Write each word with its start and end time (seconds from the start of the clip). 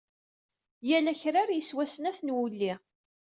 Yal 0.87 1.05
akrar 1.13 1.49
yeswa 1.53 1.85
snat 1.87 2.19
n 2.23 2.33
wulli. 2.35 2.73